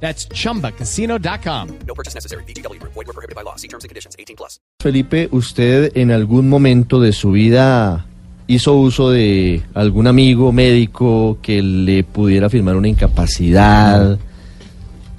[0.00, 1.68] That's chumbacasino.com.
[1.86, 2.44] No purchase necessary.
[2.46, 2.78] BGW.
[2.82, 3.56] Void were prohibited by law.
[3.56, 4.14] See terms and conditions.
[4.18, 4.60] 18 plus.
[4.80, 8.06] Felipe, ¿usted en algún momento de su vida
[8.46, 14.18] hizo uso de algún amigo médico que le pudiera firmar una incapacidad?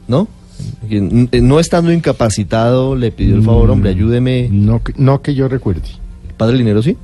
[0.08, 0.28] ¿No?
[0.88, 4.48] Que n- No estando incapacitado, le pidió el favor, hombre, ayúdeme.
[4.52, 5.82] No, que- no que yo recuerde.
[6.38, 6.96] ¿Padre Linero sí?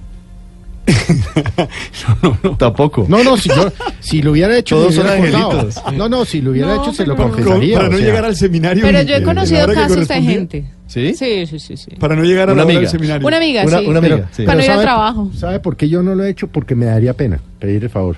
[2.57, 3.05] Tampoco.
[3.07, 5.81] No, no, si, yo, si lo hubiera hecho, Todos son angelitos.
[5.95, 7.75] No, no, si lo hubiera No, hecho, se lo confesaría.
[7.77, 8.83] para o no sea, llegar al seminario.
[8.83, 10.65] Pero yo he conocido casos de gente.
[10.87, 11.13] ¿Sí?
[11.15, 11.91] Sí, sí, sí, sí.
[11.99, 12.79] Para no llegar a Una la hora amiga.
[12.81, 13.27] del seminario.
[13.27, 13.85] Una amiga, Una, sí.
[13.87, 14.43] una pero- amiga, sí.
[14.43, 15.31] Para no ir al ¿sabe- trabajo.
[15.35, 16.47] ¿Sabe por qué yo no lo he hecho?
[16.47, 18.17] Porque me daría pena pedir el favor.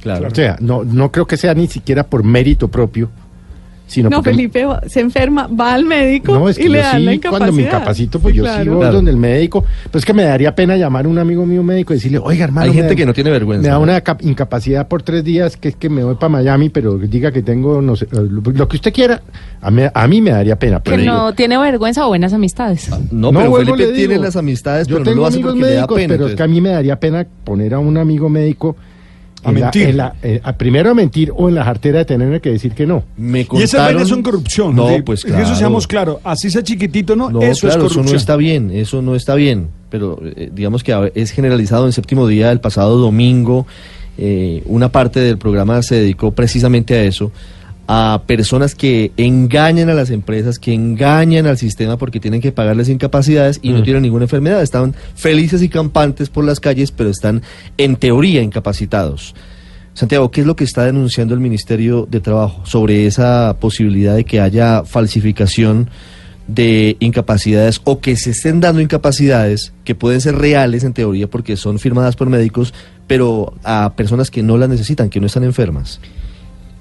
[0.00, 0.28] Claro.
[0.30, 3.08] O sea, no, no creo que sea ni siquiera por mérito propio,
[3.86, 4.22] sino No.
[4.22, 7.38] Felipe se enferma, va al médico No, es que y le dan la sí, incapacidad.
[7.38, 8.92] cuando me incapacito, pues Sí, yo claro.
[8.92, 9.64] donde el médico.
[9.90, 12.44] Pues es que me daría pena llamar a un amigo mío médico y decirle, oiga,
[12.44, 12.66] hermano.
[12.70, 13.62] Hay gente da- que no tiene vergüenza.
[13.62, 13.80] Me da ¿no?
[13.82, 17.32] una cap- incapacidad por tres días, que es que me voy para Miami, pero diga
[17.32, 19.20] que tengo, no sé, eh, lo, que usted quiera.
[19.60, 20.78] A mí, a mí me daría pena.
[20.80, 22.88] Que Pero digo, no tiene vergüenza o buenas amistades.
[23.10, 25.52] No, No, pero vuelvo, Felipe tiene las amistades, yo pero no tengo lo hace amigos
[25.52, 26.14] porque le da médicos, pena.
[26.14, 28.76] pero es que a mí me daría pena poner a un amigo médico
[29.44, 29.88] A en la- mentir.
[29.88, 32.72] en la- eh, a- primero a mentir o en la jartera de tenerme que decir
[32.72, 33.04] que no.
[33.16, 34.76] Me Y esas contaron- vainas son corrupción.
[34.76, 35.44] No, Sí, pues es que claro.
[35.46, 36.16] Eso seamos claros.
[36.24, 37.30] Así sea chiquitito, ¿no?
[37.30, 38.04] No, eso claro, es corrupción.
[38.04, 39.68] eso no está bien, eso no está bien.
[39.90, 43.66] Pero eh, digamos que a- es generalizado en séptimo día del pasado domingo.
[44.18, 47.32] eh, una parte del programa se dedicó precisamente a eso,
[47.88, 52.88] a personas que engañan a las empresas, que engañan al sistema porque tienen que pagarles
[52.88, 53.82] incapacidades y no Mm.
[53.82, 54.62] tienen ninguna enfermedad.
[54.62, 57.42] Estaban felices y campantes por las calles, pero están
[57.76, 59.34] en teoría incapacitados.
[59.94, 64.24] Santiago, ¿qué es lo que está denunciando el Ministerio de Trabajo sobre esa posibilidad de
[64.24, 65.90] que haya falsificación
[66.48, 71.56] de incapacidades o que se estén dando incapacidades que pueden ser reales en teoría porque
[71.56, 72.72] son firmadas por médicos,
[73.06, 76.00] pero a personas que no las necesitan, que no están enfermas?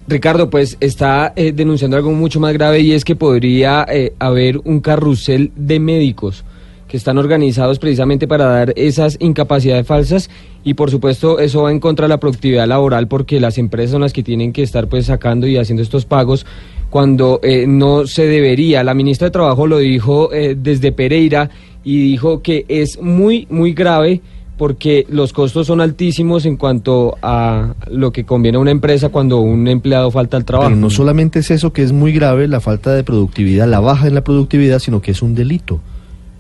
[0.08, 4.58] Ricardo, pues está eh, denunciando algo mucho más grave y es que podría eh, haber
[4.64, 6.44] un carrusel de médicos
[6.92, 10.30] que están organizados precisamente para dar esas incapacidades falsas
[10.66, 14.02] y por supuesto eso va en contra de la productividad laboral porque las empresas son
[14.02, 16.46] las que tienen que estar pues sacando y haciendo estos pagos
[16.90, 18.84] cuando eh, no se debería.
[18.84, 21.50] La ministra de Trabajo lo dijo eh, desde Pereira
[21.82, 24.20] y dijo que es muy, muy grave
[24.58, 29.40] porque los costos son altísimos en cuanto a lo que conviene a una empresa cuando
[29.40, 30.70] un empleado falta al trabajo.
[30.70, 34.08] Pero no solamente es eso que es muy grave, la falta de productividad, la baja
[34.08, 35.80] en la productividad, sino que es un delito.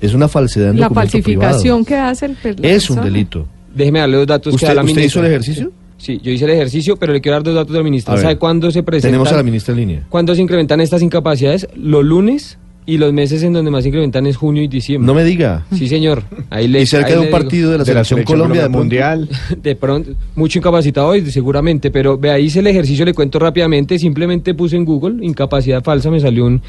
[0.02, 2.06] Es una falsedad en La documento falsificación privado.
[2.06, 3.12] que hace el per- la Es un persona.
[3.14, 3.48] delito.
[3.74, 5.06] Déjeme darle los datos que ¿Usted, da la usted ministra.
[5.08, 5.72] hizo el ejercicio?
[5.98, 8.18] Sí, yo hice el ejercicio, pero le quiero dar dos datos de la ministra.
[8.18, 9.12] ¿Sabe cuándo se presentan?
[9.12, 10.04] Tenemos a la ministra en línea.
[10.10, 11.68] ¿Cuándo se incrementan estas incapacidades?
[11.76, 12.58] Los lunes
[12.92, 15.08] y los meses en donde más se incrementan es junio y diciembre.
[15.08, 15.64] No me diga.
[15.74, 16.24] Sí, señor.
[16.50, 17.38] Ahí le, Y cerca ahí de un digo.
[17.38, 19.30] partido de la, De la selección, selección Colombia de Mundial.
[19.64, 23.98] De pronto, mucho incapacitado hoy, seguramente, pero ve ahí hice el ejercicio, le cuento rápidamente,
[23.98, 26.62] simplemente puse en Google incapacidad falsa, me salió un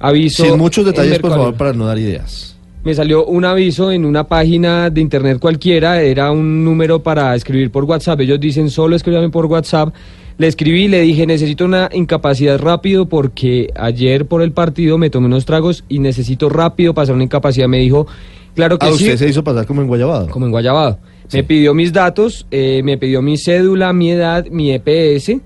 [0.00, 0.44] aviso.
[0.44, 2.58] Sin muchos detalles, por favor, para no dar ideas.
[2.84, 7.70] Me salió un aviso en una página de internet cualquiera, era un número para escribir
[7.70, 8.20] por WhatsApp.
[8.20, 9.94] Ellos dicen solo escríbame por WhatsApp.
[10.40, 15.26] Le escribí le dije necesito una incapacidad rápido porque ayer por el partido me tomé
[15.26, 17.68] unos tragos y necesito rápido pasar una incapacidad.
[17.68, 18.06] Me dijo,
[18.54, 19.04] claro que Ah, sí.
[19.04, 20.28] usted se hizo pasar como en Guayabado.
[20.30, 20.98] Como en Guayabado.
[21.28, 21.36] Sí.
[21.36, 25.42] Me pidió mis datos, eh, me pidió mi cédula, mi edad, mi EPS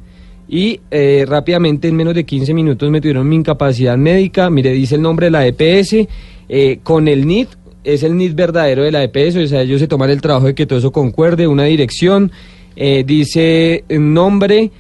[0.49, 4.49] y eh, rápidamente en menos de 15 minutos me tuvieron mi incapacidad médica.
[4.49, 6.07] Mire, dice el nombre de la EPS
[6.49, 7.49] eh, con el NIT.
[7.83, 10.55] Es el NIT verdadero de la EPS, o sea, ellos se toman el trabajo de
[10.55, 12.31] que todo eso concuerde, una dirección,
[12.77, 14.71] eh, dice nombre,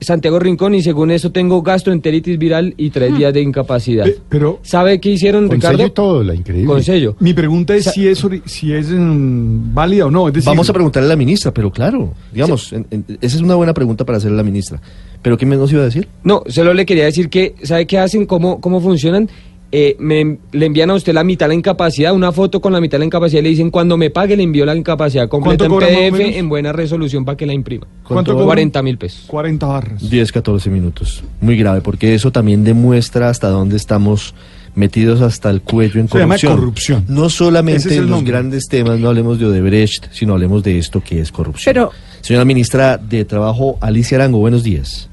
[0.00, 4.04] Santiago Rincón, y según eso tengo gastroenteritis viral y tres días de incapacidad.
[4.04, 5.78] Pe- Pero ¿Sabe qué hicieron, Con Ricardo?
[5.78, 6.66] sello todo, la increíble.
[6.66, 7.16] Con sello.
[7.20, 10.28] mi pregunta es Sa- si es, ori- si es mm, válida o no.
[10.28, 13.42] Es decir, Vamos a preguntarle a la ministra, pero claro, digamos, en- en- esa es
[13.42, 14.80] una buena pregunta para hacerle a la ministra.
[15.22, 16.08] ¿Pero qué nos iba a decir?
[16.24, 18.24] No, solo le quería decir que, ¿sabe qué hacen?
[18.24, 19.28] ¿Cómo, cómo funcionan?
[19.72, 22.80] Eh, me, le envían a usted la mitad de la incapacidad, una foto con la
[22.80, 25.64] mitad de la incapacidad, y le dicen cuando me pague le envío la incapacidad completa
[25.64, 27.86] en ¿Cuánto cobra más o PDF en buena resolución para que la imprima.
[28.02, 28.46] ¿Cuánto cobra?
[28.46, 29.24] 40 mil pesos.
[29.28, 30.10] 40 barras.
[30.10, 31.22] 10, 14 minutos.
[31.40, 34.34] Muy grave, porque eso también demuestra hasta dónde estamos
[34.74, 36.56] metidos hasta el cuello en Se llama corrupción.
[36.56, 37.04] corrupción.
[37.08, 38.32] No solamente es en los nombre.
[38.32, 41.72] grandes temas, no hablemos de Odebrecht, sino hablemos de esto que es corrupción.
[41.74, 41.90] Pero-
[42.22, 45.09] Señora ministra de Trabajo, Alicia Arango, buenos días.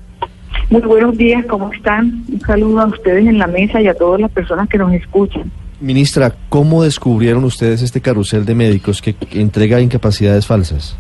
[0.69, 2.25] Muy buenos días, ¿cómo están?
[2.29, 5.49] Un saludo a ustedes en la mesa y a todas las personas que nos escuchan.
[5.79, 10.97] Ministra, ¿cómo descubrieron ustedes este carrusel de médicos que, entrega incapacidades falsas?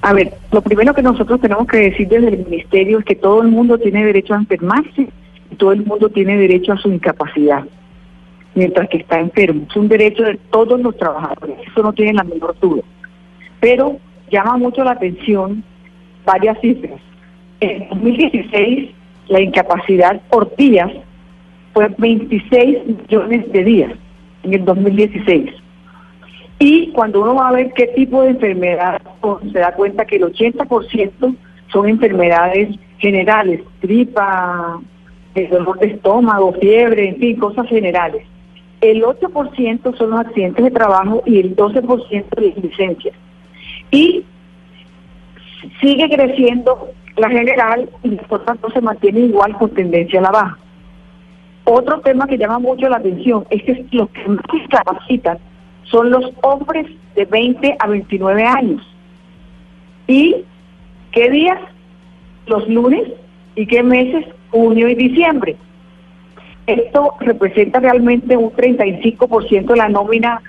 [0.00, 3.42] A ver, lo primero que nosotros tenemos que decir desde el ministerio es que todo
[3.42, 5.08] el mundo tiene derecho a enfermarse
[5.50, 7.64] y todo el mundo tiene derecho a su incapacidad
[8.54, 9.66] mientras que está enfermo.
[9.68, 12.82] Es un derecho de todos los trabajadores, eso no tiene la menor duda.
[13.60, 13.98] Pero
[14.30, 15.62] llama mucho la atención
[16.24, 17.00] varias cifras.
[17.60, 18.90] En 2016
[19.28, 20.90] la incapacidad por días
[21.72, 23.92] fue 26 millones de días
[24.42, 25.50] en el 2016.
[26.58, 30.16] Y cuando uno va a ver qué tipo de enfermedad son, se da cuenta que
[30.16, 31.36] el 80%
[31.72, 34.80] son enfermedades generales, gripa,
[35.34, 38.24] el dolor de estómago, fiebre, en fin, cosas generales.
[38.80, 43.14] El 8% son los accidentes de trabajo y el 12% de licencias.
[43.90, 44.24] Y
[45.80, 50.58] sigue creciendo la general y por tanto se mantiene igual con tendencia a la baja.
[51.64, 55.38] Otro tema que llama mucho la atención es que los que más capacitan
[55.84, 58.82] son los hombres de 20 a 29 años.
[60.06, 60.44] ¿Y
[61.12, 61.58] qué días?
[62.46, 63.08] Los lunes
[63.54, 64.26] y qué meses?
[64.50, 65.56] Junio y diciembre.
[66.66, 70.40] Esto representa realmente un 35% de la nómina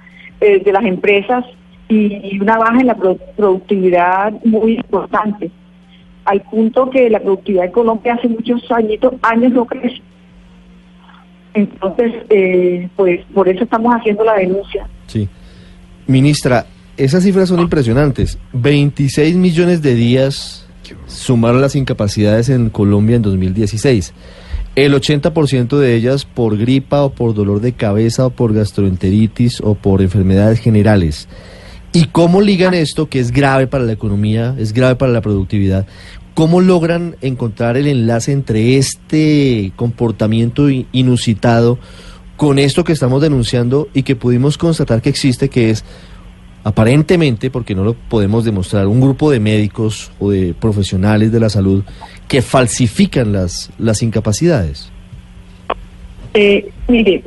[0.42, 1.46] eh, de las empresas
[1.88, 5.52] y una baja en la pro- productividad muy importante,
[6.26, 10.02] al punto que la productividad en Colombia hace muchos añitos, años no crece.
[11.54, 14.88] Entonces, eh, pues por eso estamos haciendo la denuncia.
[15.08, 15.30] Sí.
[16.08, 16.66] Ministra,
[16.98, 18.38] esas cifras son impresionantes.
[18.54, 20.68] 26 millones de días
[21.08, 24.14] sumaron las incapacidades en Colombia en 2016.
[24.76, 29.76] El 80% de ellas por gripa o por dolor de cabeza o por gastroenteritis o
[29.76, 31.30] por enfermedades generales.
[31.96, 35.88] ¿Y cómo ligan esto, que es grave para la economía, es grave para la productividad?
[36.34, 41.80] ¿Cómo logran encontrar el enlace entre este comportamiento inusitado
[42.36, 45.86] con esto que estamos denunciando y que pudimos constatar que existe, que es
[46.66, 51.50] aparentemente, porque no lo podemos demostrar, un grupo de médicos o de profesionales de la
[51.50, 51.86] salud
[52.28, 54.92] que falsifican las, las incapacidades?
[56.34, 57.24] Eh, mire,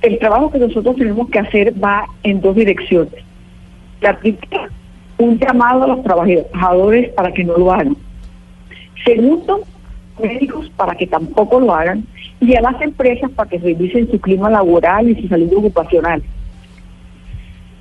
[0.00, 3.25] el trabajo que nosotros tenemos que hacer va en dos direcciones.
[4.00, 4.68] La primera,
[5.18, 7.96] un llamado a los trabajadores para que no lo hagan.
[9.04, 9.60] Segundo,
[10.22, 12.04] médicos para que tampoco lo hagan.
[12.40, 16.22] Y a las empresas para que revisen su clima laboral y su salud ocupacional.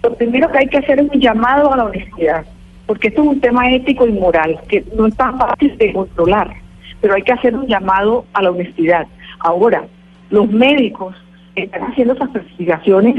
[0.05, 2.45] Lo primero que hay que hacer es un llamado a la honestidad,
[2.85, 6.53] porque esto es un tema ético y moral que no es tan fácil de controlar,
[7.01, 9.07] pero hay que hacer un llamado a la honestidad.
[9.39, 9.83] Ahora,
[10.29, 11.15] los médicos
[11.55, 13.15] están haciendo esas investigaciones,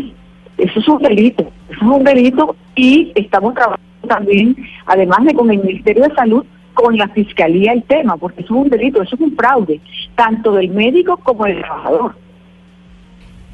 [0.58, 4.56] eso es un delito, eso es un delito y estamos trabajando también,
[4.86, 6.44] además de con el Ministerio de Salud,
[6.74, 9.80] con la Fiscalía el tema, porque eso es un delito, eso es un fraude,
[10.14, 12.14] tanto del médico como del trabajador.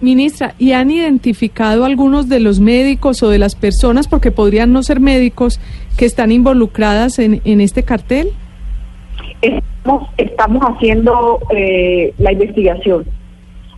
[0.01, 4.83] Ministra, ¿y han identificado algunos de los médicos o de las personas, porque podrían no
[4.83, 5.61] ser médicos,
[5.97, 8.31] que están involucradas en, en este cartel?
[9.41, 13.05] Estamos, estamos haciendo eh, la investigación.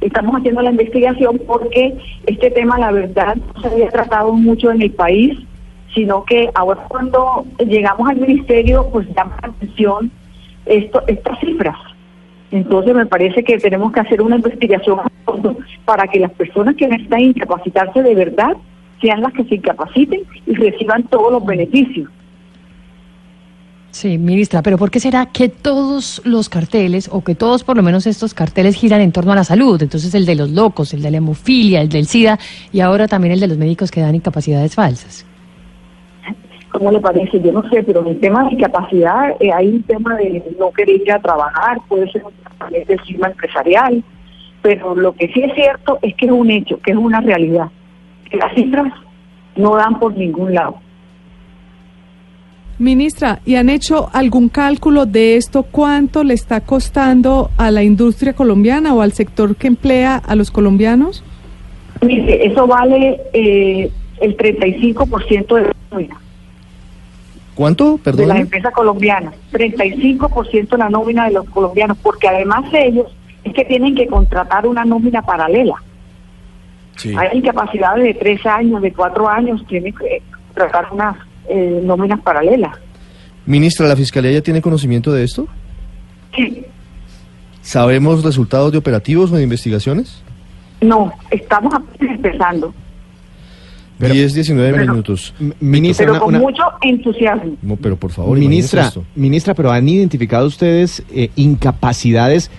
[0.05, 1.97] Estamos haciendo la investigación porque
[2.27, 5.39] este tema, la verdad, no se había tratado mucho en el país,
[5.95, 10.11] sino que ahora cuando llegamos al ministerio, pues llama la atención
[10.67, 11.79] esto, estas cifras.
[12.51, 15.01] Entonces me parece que tenemos que hacer una investigación
[15.87, 18.59] para que las personas que necesitan incapacitarse de verdad
[19.01, 22.11] sean las que se incapaciten y reciban todos los beneficios.
[23.95, 27.83] Sí, ministra, pero ¿por qué será que todos los carteles, o que todos por lo
[27.85, 29.81] menos estos carteles giran en torno a la salud?
[29.81, 32.37] Entonces el de los locos, el de la hemofilia, el del SIDA
[32.73, 35.25] y ahora también el de los médicos que dan incapacidades falsas.
[36.73, 37.41] ¿Cómo le parece?
[37.41, 40.73] Yo no sé, pero en el tema de discapacidad eh, hay un tema de no
[40.73, 44.03] querer ir a trabajar, puede ser un clima empresarial,
[44.61, 47.69] pero lo que sí es cierto es que es un hecho, que es una realidad,
[48.29, 48.93] que las cifras
[49.55, 50.81] no dan por ningún lado.
[52.79, 55.63] Ministra, ¿y han hecho algún cálculo de esto?
[55.63, 60.51] ¿Cuánto le está costando a la industria colombiana o al sector que emplea a los
[60.51, 61.23] colombianos?
[62.03, 63.91] Mire, eso vale eh,
[64.21, 66.17] el 35% de la nómina
[67.55, 67.93] ¿Cuánto?
[67.93, 68.29] de Perdón.
[68.29, 73.07] las empresas colombianas, 35% de la nómina de los colombianos, porque además de ellos
[73.45, 75.77] es que tienen que contratar una nómina paralela.
[76.97, 77.15] Sí.
[77.17, 80.23] Hay incapacidades de tres años, de cuatro años, tienen que
[80.55, 81.17] tratar unas
[81.49, 82.77] eh, nóminas paralelas.
[83.47, 85.47] Ministra, ¿la Fiscalía ya tiene conocimiento de esto?
[86.35, 86.65] Sí,
[87.63, 90.23] ¿Sabemos resultados de operativos o de investigaciones?
[90.81, 92.75] no, estamos apenas empezando,
[93.99, 95.33] 10, 19 pero- minutos.
[95.61, 97.57] Ministra, pero una- con una- mucho entusiasmo.
[97.63, 102.51] No, pero por favor, ministra, ministra, pero han identificado ustedes eh, incapacidades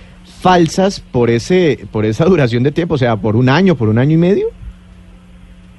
[0.41, 3.97] falsas por ese por esa duración de tiempo, o sea, por un año, por un
[3.99, 4.47] año y medio.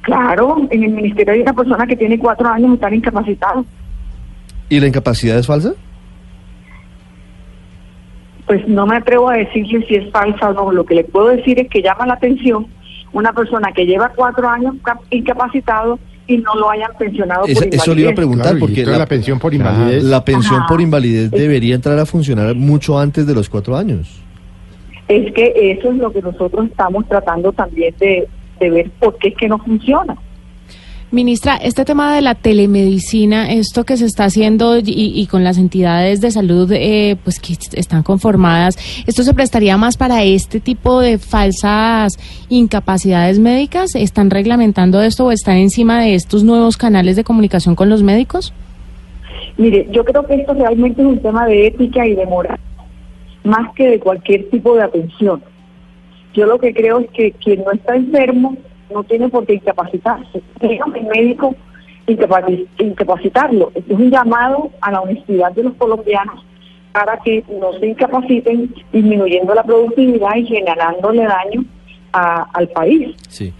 [0.06, 3.64] Claro, en el ministerio hay una persona que tiene cuatro años y está incapacitado.
[4.68, 5.72] ¿Y la incapacidad es falsa?
[8.46, 10.70] Pues no me atrevo a decirle si es falsa o no.
[10.70, 12.68] Lo que le puedo decir es que llama la atención
[13.12, 15.98] una persona que lleva cuatro años cap- incapacitado
[16.28, 18.14] y no lo hayan pensionado Esa- por eso le iba a invalidez.
[18.16, 20.04] preguntar Claro, porque toda la pensión por invalidez.
[20.04, 20.68] La pensión Ajá.
[20.68, 24.20] por invalidez debería entrar a funcionar mucho antes de los cuatro años.
[25.08, 29.28] Es que eso es lo que nosotros estamos tratando también de, de ver por qué
[29.28, 30.16] es que no funciona.
[31.12, 34.82] Ministra, este tema de la telemedicina, esto que se está haciendo y,
[35.14, 39.96] y con las entidades de salud eh, pues que están conformadas, ¿esto se prestaría más
[39.96, 43.94] para este tipo de falsas incapacidades médicas?
[43.94, 48.52] ¿Están reglamentando esto o están encima de estos nuevos canales de comunicación con los médicos?
[49.58, 52.58] Mire, yo creo que esto realmente es un tema de ética y de moral,
[53.44, 55.40] más que de cualquier tipo de atención.
[56.36, 58.56] Yo lo que creo es que quien no está enfermo
[58.92, 60.42] no tiene por qué incapacitarse.
[60.60, 61.56] Tenemos el médico
[62.06, 63.72] incapaci- incapacitarlo.
[63.74, 66.44] Esto es un llamado a la honestidad de los colombianos
[66.92, 71.64] para que no se incapaciten, disminuyendo la productividad y generándole daño
[72.12, 73.14] al país.
[73.28, 73.52] Sí.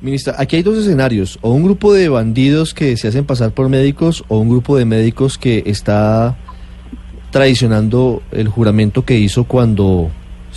[0.00, 3.68] Ministra, aquí hay dos escenarios, o un grupo de bandidos que se hacen pasar por
[3.68, 6.36] médicos o un grupo de médicos que está
[7.30, 10.10] traicionando el juramento que hizo cuando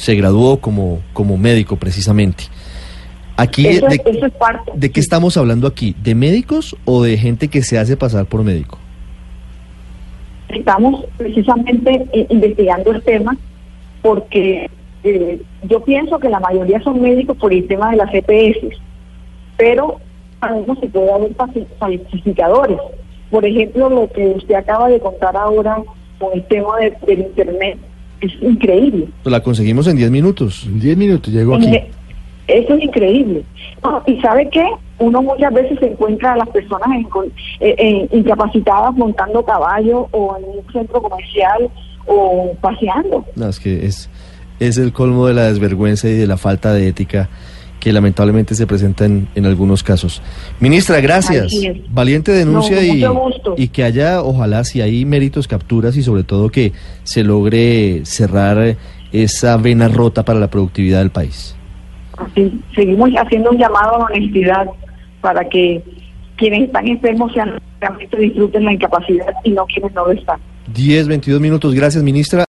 [0.03, 2.43] se graduó como, como médico precisamente.
[3.37, 4.71] Aquí, Eso, de, es, eso es parte.
[4.75, 5.95] ¿de qué estamos hablando aquí?
[6.03, 8.77] ¿De médicos o de gente que se hace pasar por médico?
[10.49, 13.35] estamos precisamente eh, investigando el tema
[14.03, 14.69] porque
[15.03, 18.77] eh, yo pienso que la mayoría son médicos por el tema de las EPS,
[19.57, 19.99] pero
[20.39, 22.77] sabemos que puede haber falsi- falsificadores.
[23.31, 25.77] Por ejemplo, lo que usted acaba de contar ahora
[26.19, 27.79] con el tema de- del Internet
[28.25, 29.07] es increíble.
[29.23, 30.63] Pues la conseguimos en 10 minutos.
[30.65, 31.79] En 10 minutos llegó En- aquí.
[32.47, 33.43] Eso es increíble.
[33.83, 34.65] No, ¿Y sabe qué?
[34.99, 37.27] Uno muchas veces se encuentra a las personas en- con-
[37.59, 41.69] eh, eh, incapacitadas montando caballo o en un centro comercial
[42.05, 43.25] o paseando.
[43.35, 44.09] No, es que es,
[44.59, 47.29] es el colmo de la desvergüenza y de la falta de ética
[47.83, 50.21] que lamentablemente se presenta en, en algunos casos.
[50.61, 51.53] Ministra, gracias.
[51.89, 56.47] Valiente denuncia No, y, y que haya, ojalá, si hay méritos, capturas y sobre todo
[56.47, 56.71] que
[57.03, 58.77] se logre cerrar
[59.11, 61.57] esa vena rota para la productividad del país.
[62.15, 64.65] Así, seguimos haciendo un llamado a la honestidad
[65.19, 65.83] para que
[66.37, 70.39] quienes están enfermos sean realmente disfruten la incapacidad y no quienes no lo están.
[70.73, 71.73] 10, 22 minutos.
[71.73, 72.41] Gracias, ministra.